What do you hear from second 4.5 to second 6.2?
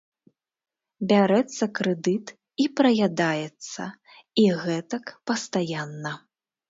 гэтак пастаянна.